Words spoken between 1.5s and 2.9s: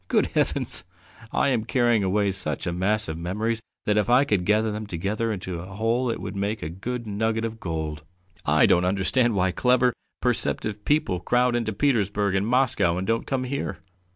carrying away such a